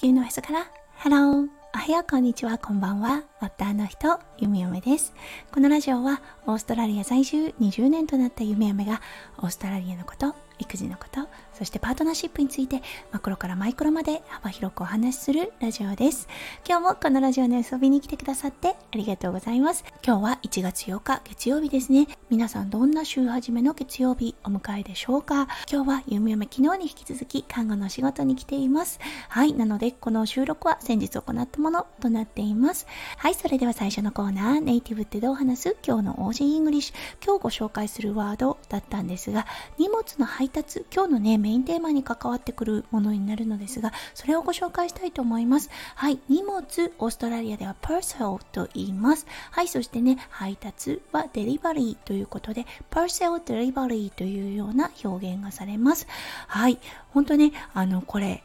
[0.00, 0.66] 球のへそから。
[0.94, 2.56] ハローおはようこんにちは。
[2.56, 3.22] こんばんは。
[3.38, 5.12] ワッターの人ゆみゆめです。
[5.52, 9.02] このラジオはオーストラリア在住20年となったゆみゆめが
[9.36, 12.82] オーストラリアのこと育児のことそしてパートナーシップについて
[13.12, 16.26] マクロからマイクロまで幅広くお話しするラジオです。
[16.66, 19.84] 今日もこのラジオに遊びに来てくださってありがとうございます。
[20.04, 22.06] 今日は1月8日月曜日ですね。
[22.30, 25.48] 皆さんどんな週始めの月曜日お迎えでしょうか。
[25.70, 29.00] 今日はゆみゆめ昨日に引き続き看護の仕事に来ています。
[29.28, 32.86] はいなのでこの収録は先日行ったものとなっています。
[33.16, 35.76] はいそれでは最初のコーナーネイティブってどう話す？
[35.86, 36.96] 今日の Aussie English。
[37.24, 39.46] 今日ご紹介するワードだったんですが
[39.78, 45.70] 荷物の配達今日のねメインテーマに関わってくるものになるのですがそれをご紹介したいと思います。
[45.94, 46.60] はい荷物
[46.98, 49.26] オーストラリアでは parcel と言います。
[49.50, 56.06] はいそしてね配達はデリバリーということで parcel デリバリーというような表現がされます。
[56.46, 56.78] はい
[57.10, 58.42] 本当ねあのこれ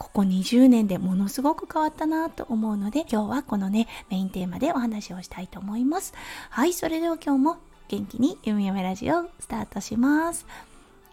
[0.00, 6.14] ここ20年でものすごく変わったなと思うので今日はこのねメインテーマでお話をしたいと思います。
[6.48, 10.46] はいそれでは今日も元気にゆみよめラジオスタートします。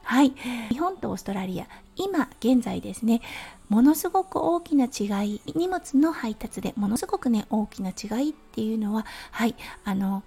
[0.08, 0.34] はい。
[0.70, 3.22] 日本とオーストラリア、今現在ですね、
[3.68, 10.24] ものすごく大きな違い、荷物の配達でものすごくね、大きな違いっていうのは、はい、あの、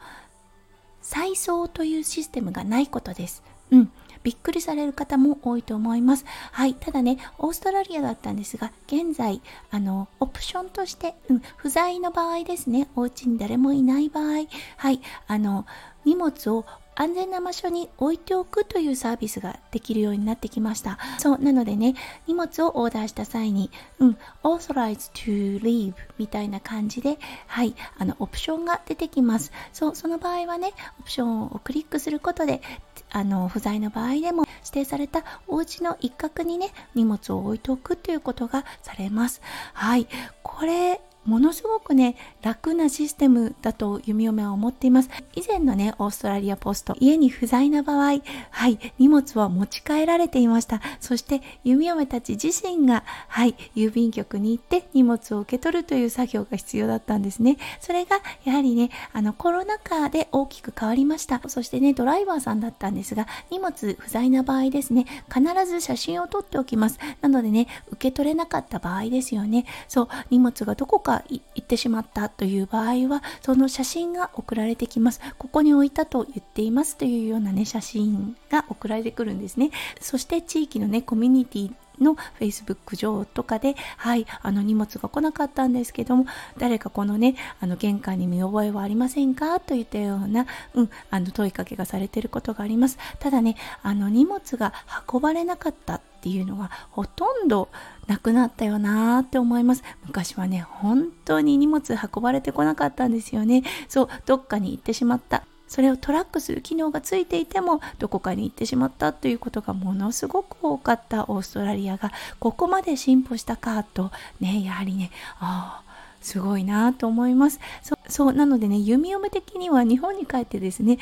[1.01, 3.43] 再送というシステムがないことです。
[3.71, 3.93] うん。
[4.23, 6.27] びっくりされる方も多いと思います。
[6.53, 6.75] はい。
[6.75, 15.65] ただね、オーストラリアだったんですが、現在、あの、オプションとして、うん、不在の場合ですね、お家に誰もいない場合、はい、あの、
[16.05, 16.67] 荷物を
[17.01, 20.99] 安全な場所に置いておくというサービスができるようになってきました。
[21.19, 21.95] そう、なのでね、
[22.27, 23.71] 荷物をオーダーした際に、
[24.01, 29.51] うん、authorize to leave みたいな感じで、はい、あの、オプションが出てきます。
[29.73, 32.61] そう、その場合はね、オプションをクリックすることで、
[33.09, 39.41] あの、不在の場合でも指定されたお家の一角にね、荷物を置いておくということがされます。
[39.73, 40.07] はい、
[40.43, 45.11] これ、ものすごくね楽なシステムだと弓嫁は思っています。
[45.37, 48.21] 以前のねオーストラリアポスト家に不在な場合
[48.51, 50.81] はい荷物は持ち帰られていました。
[50.99, 57.59] そして弓嫁たち自身がはい郵便局に行って荷物を受け取るという作業が必要だったんですね。
[57.79, 61.41] それがやはりねあのコロナ禍で大きく変わりました。
[61.47, 66.99] そしてねドライバーさんだったんですが荷物不在な場合ですね必ず写真を撮っておきます。
[67.21, 69.65] なのでね受け取れなかった場合ですよね。
[69.87, 79.71] そう荷物がどこか行ってしまったという場合はその写真が送られてきますここに置いたと言っていますというようなね写真が送られてくるんですね
[80.01, 86.27] そして地域のねコミュニティの Facebook 上とかで、はい、あの荷物が来なかったんですけども、
[86.59, 92.99] 誰かこのね、あの玄関に見覚えはありませんかといったような、うん、あの問いかけがされていることがあります。
[93.19, 94.73] ただね、あの荷物が
[95.13, 97.71] 運ばれなかったっていうのはほとんど
[98.07, 99.83] なくなったよなーって思います。
[100.05, 103.63] 昔はね本当に荷物運ばれてこなかったんですよね。
[103.89, 105.45] そうどっかに行ってしまった。
[105.67, 114.11] それをトラックする機能がついていてもどこかに行ってしまったということがものすごく多かったオーストラリアがここまで進歩したかと
[114.41, 117.61] ねやはりねああすごいなと思います。
[118.09, 120.99] そうなのでね、弓嫁的には日本に帰ってですね、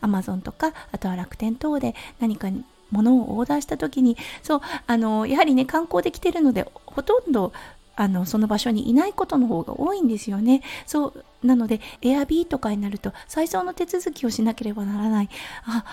[0.00, 2.48] アマゾンとか、あとは楽天等で何か
[2.92, 7.52] ものをオーダーした時にそうあのやはりね観光で来てるのでほとんど
[7.96, 10.62] あのその場所にいないことの方が多いんですよね。
[10.86, 15.28] そうなのでエアビーとかになると再送の手続きをしなければならない。
[15.64, 15.84] あ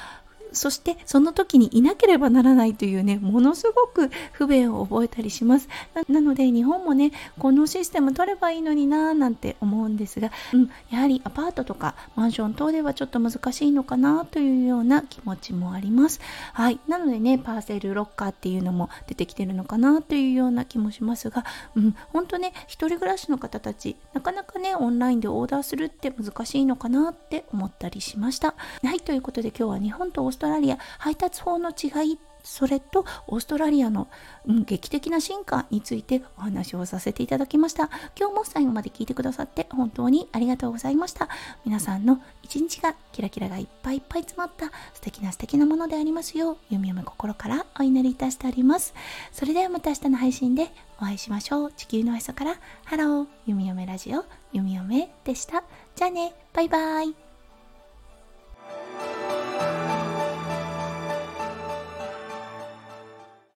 [0.53, 5.67] そしてその時にいなければならないというねものすごく不便を覚えたりします。
[6.07, 16.19] なので日本もねこのシステム取ればいいのになーなんて思うんですが、うん、やはりアパートとかマンション等ではちょっと難しいのかなというような気持ちもあります。
[16.53, 16.79] はい。
[16.87, 21.45] なのでねパーセルロッカーっていうのも出てきてるのかなというような気もしますが、
[21.75, 28.55] うん、本当ね一人暮らしの方たちなかなかねオンラインでオーダーするって難しいのかなって思ったりしました。
[28.83, 28.99] はい。
[28.99, 34.07] ということで今日は日本とオースストラリア配達法の違いそれとオーストラリアの、
[34.47, 37.89] うん、劇的な進化についてお話をさせていただきました。
[38.17, 41.27] 今日も最後まで聞いてくださって本当にありがとうございました。
[41.65, 48.93] 皆さんの一日がキラキラがいっぱいいっぱい詰まった素敵な素敵なものでありますようゆみゆめ心からお祈りいたしております。
[49.33, 51.73] それではまた明日の配信でお会いしましょう。
[51.73, 52.55] 地球のへそから
[52.85, 54.23] ハローゆみゆめラジオ
[54.53, 55.65] ゆみゆめでした。
[55.95, 57.28] じゃあねバイバイ。